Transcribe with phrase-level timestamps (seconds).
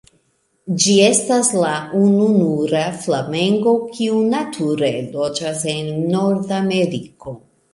[0.83, 7.39] Ĝi estas la ununura flamengo kiu nature loĝas en Nordameriko.